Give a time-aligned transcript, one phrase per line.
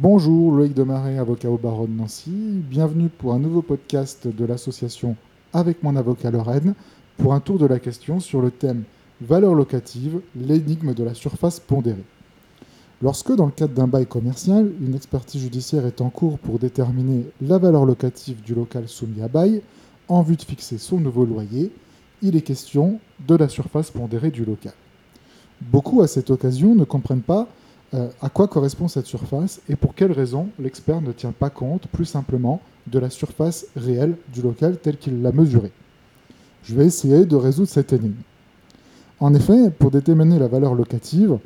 [0.00, 2.30] Bonjour, Loïc Demarais, avocat au barreau de Nancy.
[2.30, 5.16] Bienvenue pour un nouveau podcast de l'association
[5.52, 6.76] Avec mon avocat Lorraine
[7.16, 8.84] pour un tour de la question sur le thème
[9.20, 12.04] Valeur locative, l'énigme de la surface pondérée.
[13.02, 17.24] Lorsque, dans le cadre d'un bail commercial, une expertise judiciaire est en cours pour déterminer
[17.42, 19.62] la valeur locative du local soumis à bail
[20.06, 21.72] en vue de fixer son nouveau loyer,
[22.22, 24.74] il est question de la surface pondérée du local.
[25.60, 27.48] Beaucoup, à cette occasion, ne comprennent pas
[27.94, 31.86] euh, à quoi correspond cette surface et pour quelles raisons l'expert ne tient pas compte,
[31.88, 35.72] plus simplement, de la surface réelle du local telle qu'il l'a mesurée?
[36.64, 38.20] Je vais essayer de résoudre cette énigme.
[39.20, 41.38] En effet, pour déterminer la valeur locative,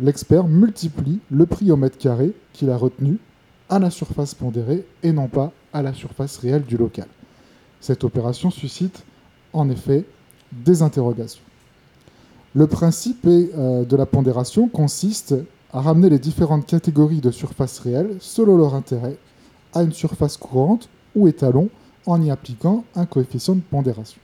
[0.00, 3.18] l'expert multiplie le prix au mètre carré qu'il a retenu
[3.68, 7.06] à la surface pondérée et non pas à la surface réelle du local.
[7.80, 9.04] Cette opération suscite
[9.52, 10.04] en effet
[10.52, 11.42] des interrogations.
[12.54, 15.34] Le principe euh, de la pondération consiste
[15.72, 19.16] à ramener les différentes catégories de surface réelles, selon leur intérêt,
[19.72, 21.70] à une surface courante ou étalon
[22.06, 24.20] en y appliquant un coefficient de pondération.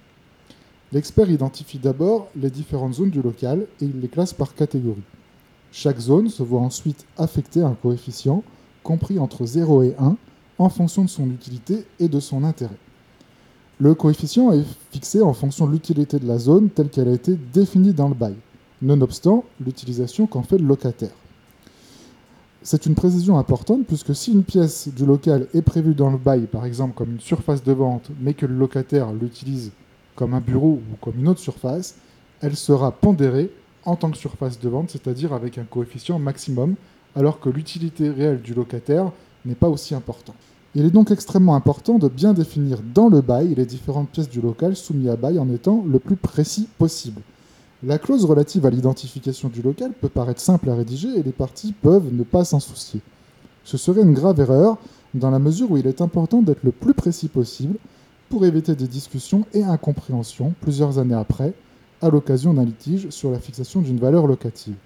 [0.93, 5.03] L'expert identifie d'abord les différentes zones du local et il les classe par catégorie.
[5.73, 8.43] Chaque zone se voit ensuite affecter un coefficient
[8.83, 10.17] compris entre 0 et 1
[10.59, 12.79] en fonction de son utilité et de son intérêt.
[13.81, 17.39] Le coefficient est fixé en fonction de l'utilité de la zone telle qu'elle a été
[17.53, 18.35] définie dans le bail,
[18.83, 21.13] nonobstant l'utilisation qu'en fait le locataire.
[22.71, 26.43] C'est une précision importante puisque si une pièce du local est prévue dans le bail,
[26.43, 29.71] par exemple comme une surface de vente, mais que le locataire l'utilise
[30.15, 31.95] comme un bureau ou comme une autre surface,
[32.43, 33.51] elle sera pondérée
[33.87, 36.75] en tant que surface de vente, c'est-à-dire avec un coefficient maximum,
[37.17, 39.13] alors que l'utilité réelle du locataire
[39.47, 40.37] n'est pas aussi importante.
[40.75, 44.43] Il est donc extrêmement important de bien définir dans le bail les différentes pièces du
[44.43, 47.23] local soumises à bail en étant le plus précis possible.
[47.85, 51.73] La clause relative à l'identification du local peut paraître simple à rédiger et les parties
[51.73, 53.01] peuvent ne pas s'en soucier.
[53.63, 54.79] Ce serait une grave erreur
[55.15, 57.77] dans la mesure où il est important d'être le plus précis possible
[58.31, 61.55] pour éviter des discussions et incompréhensions plusieurs années après
[62.03, 64.77] à l'occasion d'un litige sur la fixation d'une valeur locative.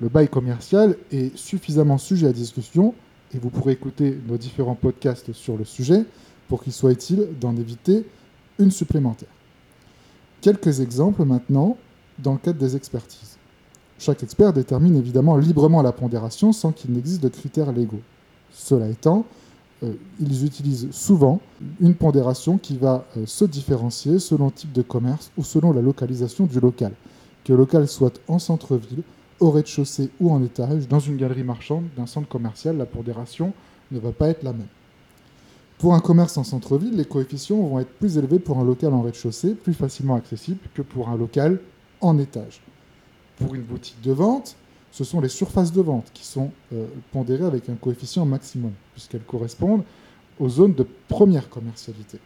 [0.00, 2.94] Le bail commercial est suffisamment sujet à discussion
[3.34, 6.04] et vous pourrez écouter nos différents podcasts sur le sujet
[6.48, 8.06] pour qu'il soit utile d'en éviter
[8.60, 9.28] une supplémentaire.
[10.40, 11.76] Quelques exemples maintenant
[12.22, 13.36] dans le cadre des expertises.
[13.98, 18.00] Chaque expert détermine évidemment librement la pondération sans qu'il n'existe de critères légaux.
[18.50, 19.26] Cela étant,
[19.82, 21.40] euh, ils utilisent souvent
[21.80, 25.82] une pondération qui va euh, se différencier selon le type de commerce ou selon la
[25.82, 26.92] localisation du local.
[27.44, 29.02] Que le local soit en centre-ville,
[29.38, 33.52] au rez-de-chaussée ou en étage, dans une galerie marchande d'un centre commercial, la pondération
[33.90, 34.66] ne va pas être la même.
[35.78, 39.00] Pour un commerce en centre-ville, les coefficients vont être plus élevés pour un local en
[39.00, 41.58] rez-de-chaussée, plus facilement accessible que pour un local
[42.00, 42.60] en étage.
[43.36, 44.56] Pour une boutique de vente,
[44.90, 49.22] ce sont les surfaces de vente qui sont euh, pondérées avec un coefficient maximum, puisqu'elles
[49.22, 49.84] correspondent
[50.38, 52.18] aux zones de première commercialité.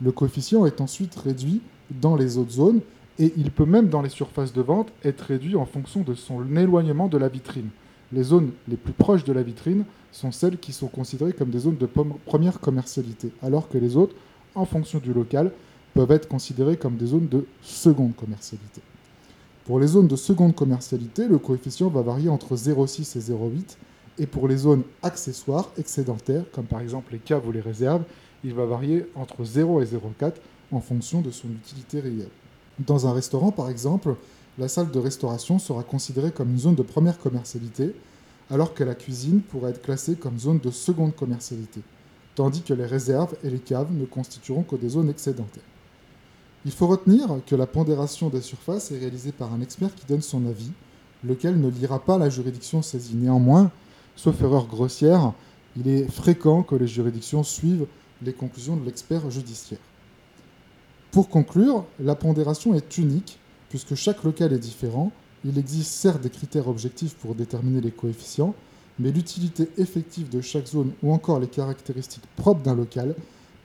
[0.00, 2.80] Le coefficient est ensuite réduit dans les autres zones
[3.18, 6.44] et il peut même dans les surfaces de vente être réduit en fonction de son
[6.56, 7.70] éloignement de la vitrine.
[8.12, 11.60] Les zones les plus proches de la vitrine sont celles qui sont considérées comme des
[11.60, 14.14] zones de première commercialité, alors que les autres,
[14.54, 15.50] en fonction du local,
[15.94, 18.82] peuvent être considérées comme des zones de seconde commercialité.
[19.66, 23.76] Pour les zones de seconde commercialité, le coefficient va varier entre 0,6 et 0,8,
[24.20, 28.04] et pour les zones accessoires, excédentaires, comme par exemple les caves ou les réserves,
[28.44, 30.34] il va varier entre 0 et 0,4
[30.70, 32.28] en fonction de son utilité réelle.
[32.78, 34.14] Dans un restaurant, par exemple,
[34.56, 37.92] la salle de restauration sera considérée comme une zone de première commercialité,
[38.52, 41.80] alors que la cuisine pourrait être classée comme zone de seconde commercialité,
[42.36, 45.64] tandis que les réserves et les caves ne constitueront que des zones excédentaires.
[46.66, 50.20] Il faut retenir que la pondération des surfaces est réalisée par un expert qui donne
[50.20, 50.72] son avis,
[51.22, 53.14] lequel ne lira pas la juridiction saisie.
[53.14, 53.70] Néanmoins,
[54.16, 55.32] sauf erreur grossière,
[55.76, 57.86] il est fréquent que les juridictions suivent
[58.20, 59.78] les conclusions de l'expert judiciaire.
[61.12, 63.38] Pour conclure, la pondération est unique
[63.68, 65.12] puisque chaque local est différent.
[65.44, 68.56] Il existe certes des critères objectifs pour déterminer les coefficients,
[68.98, 73.14] mais l'utilité effective de chaque zone ou encore les caractéristiques propres d'un local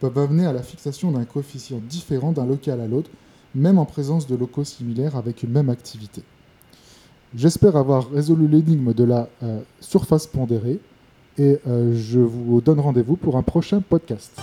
[0.01, 3.11] peuvent amener à la fixation d'un coefficient différent d'un local à l'autre,
[3.53, 6.23] même en présence de locaux similaires avec une même activité.
[7.35, 10.79] J'espère avoir résolu l'énigme de la euh, surface pondérée
[11.37, 14.41] et euh, je vous donne rendez-vous pour un prochain podcast.